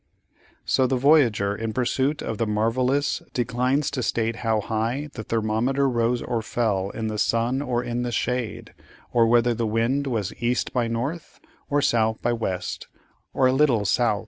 So 0.65 0.87
the 0.87 0.95
voyager 0.95 1.55
in 1.55 1.73
pursuit 1.73 2.23
of 2.23 2.39
the 2.39 2.47
marvellous, 2.47 3.21
declines 3.35 3.91
to 3.91 4.01
state 4.01 4.37
how 4.37 4.59
high 4.59 5.09
the 5.13 5.23
thermometer 5.23 5.87
rose 5.87 6.23
or 6.23 6.41
fell 6.41 6.89
in 6.89 7.05
the 7.05 7.19
sun 7.19 7.61
or 7.61 7.83
in 7.83 8.01
the 8.01 8.11
shade, 8.11 8.73
or 9.11 9.27
whether 9.27 9.53
the 9.53 9.67
wind 9.67 10.07
was 10.07 10.33
east 10.41 10.73
by 10.73 10.87
north, 10.87 11.39
or 11.69 11.83
sou' 11.83 12.17
sou' 12.23 12.33
west 12.33 12.87
by 13.35 13.49
a 13.49 13.53
little 13.53 13.85
sou'. 13.85 14.19